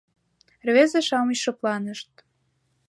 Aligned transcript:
Рвезе-шамыч 0.67 1.37
шыпланышт. 1.43 2.11